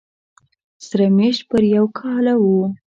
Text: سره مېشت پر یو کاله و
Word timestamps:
سره 0.87 1.05
مېشت 1.17 1.41
پر 1.49 1.63
یو 1.75 1.85
کاله 1.99 2.33
و 2.41 2.45